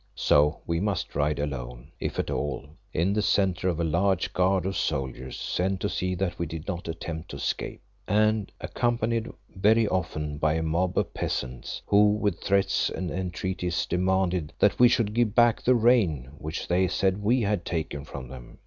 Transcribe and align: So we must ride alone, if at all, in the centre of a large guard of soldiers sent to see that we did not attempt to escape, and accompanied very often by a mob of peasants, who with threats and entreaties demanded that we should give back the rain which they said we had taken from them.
So 0.17 0.61
we 0.65 0.79
must 0.79 1.13
ride 1.15 1.37
alone, 1.37 1.91
if 1.99 2.17
at 2.17 2.31
all, 2.31 2.65
in 2.91 3.13
the 3.13 3.21
centre 3.21 3.69
of 3.69 3.79
a 3.79 3.83
large 3.83 4.33
guard 4.33 4.65
of 4.65 4.75
soldiers 4.75 5.37
sent 5.37 5.79
to 5.81 5.89
see 5.89 6.15
that 6.15 6.39
we 6.39 6.47
did 6.47 6.67
not 6.67 6.87
attempt 6.87 7.29
to 7.29 7.35
escape, 7.35 7.83
and 8.07 8.51
accompanied 8.59 9.29
very 9.55 9.87
often 9.87 10.39
by 10.39 10.53
a 10.55 10.63
mob 10.63 10.97
of 10.97 11.13
peasants, 11.13 11.83
who 11.85 12.13
with 12.13 12.41
threats 12.41 12.89
and 12.89 13.11
entreaties 13.11 13.85
demanded 13.85 14.53
that 14.57 14.79
we 14.79 14.87
should 14.87 15.13
give 15.13 15.35
back 15.35 15.61
the 15.61 15.75
rain 15.75 16.31
which 16.39 16.67
they 16.67 16.87
said 16.87 17.21
we 17.21 17.41
had 17.43 17.63
taken 17.63 18.03
from 18.03 18.27
them. 18.27 18.57